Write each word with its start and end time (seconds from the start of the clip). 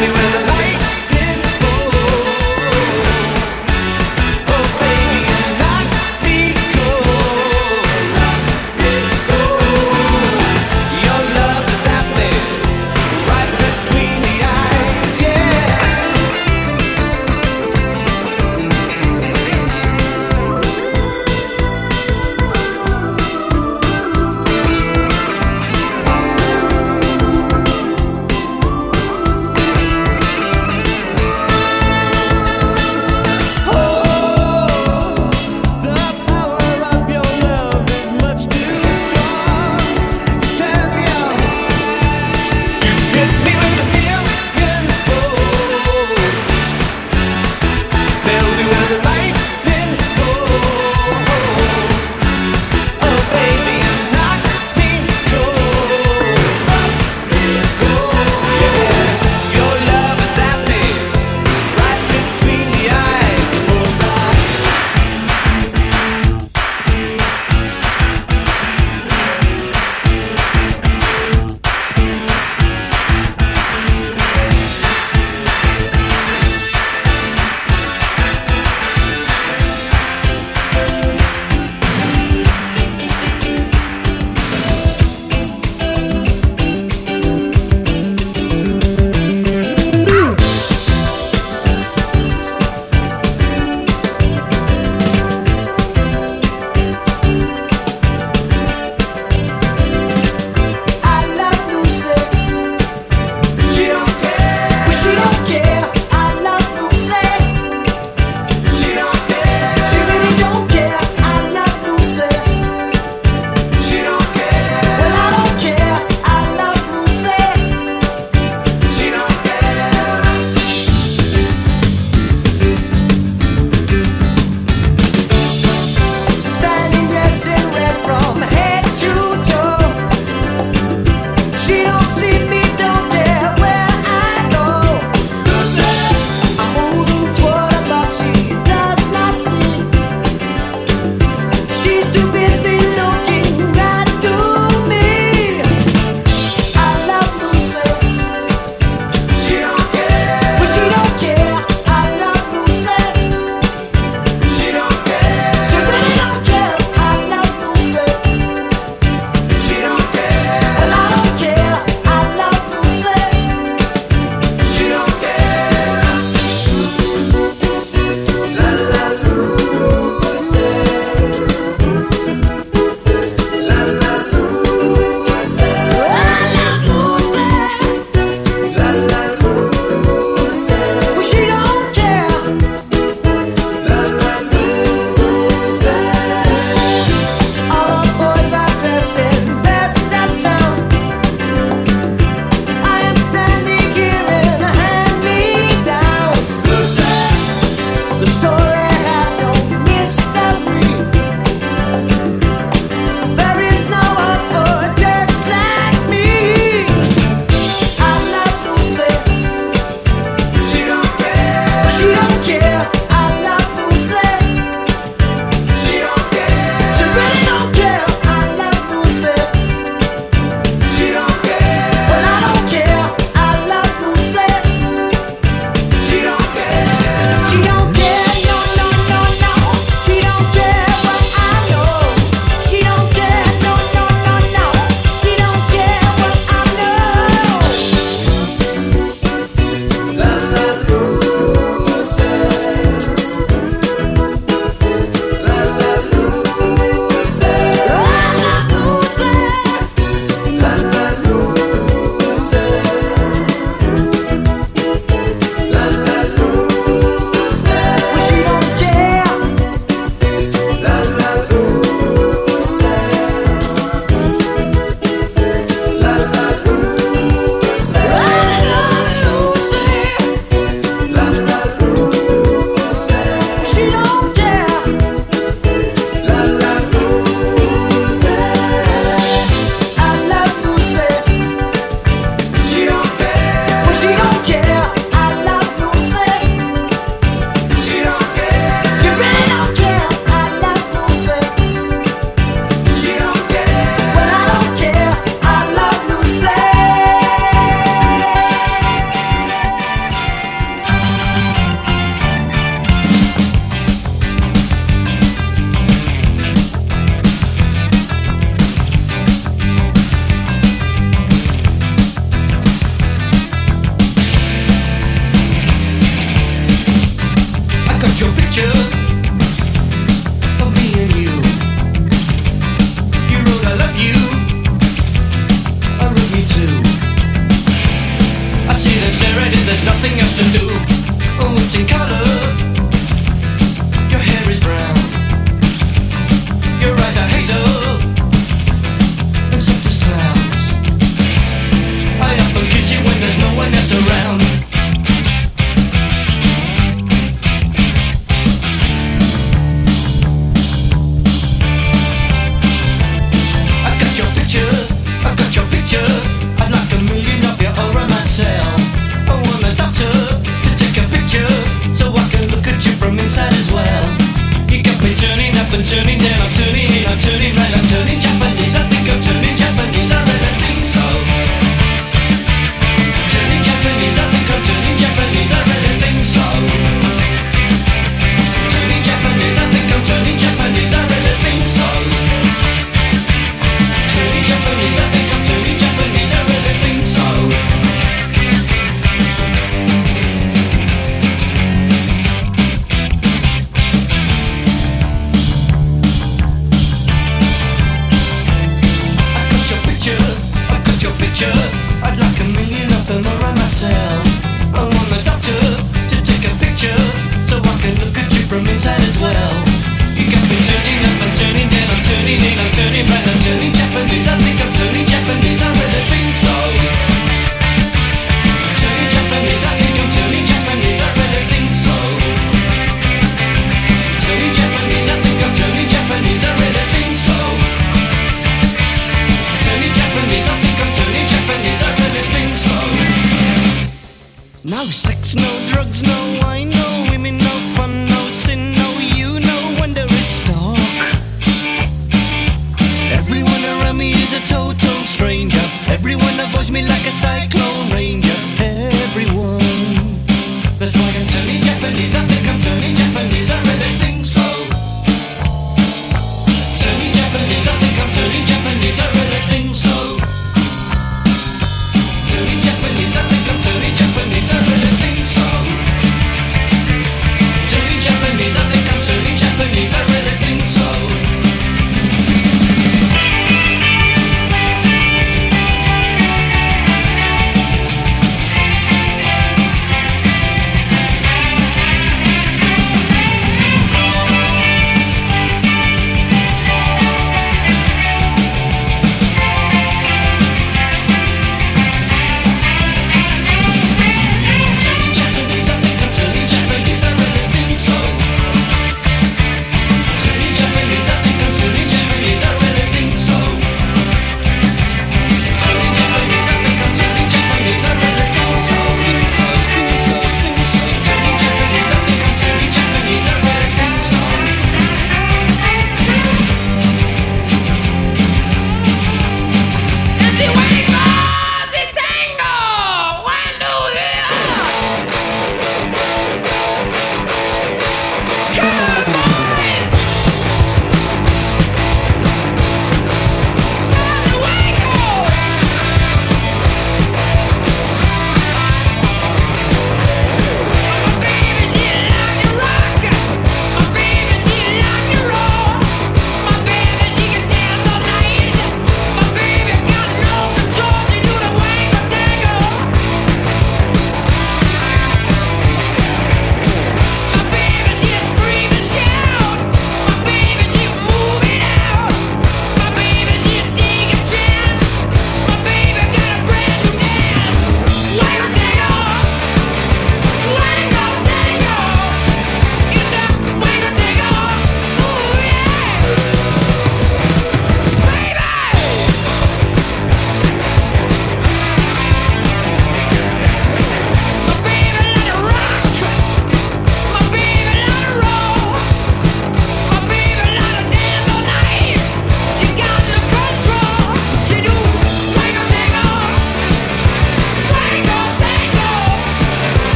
me 0.00 0.08
with 0.08 0.32
the. 0.32 0.45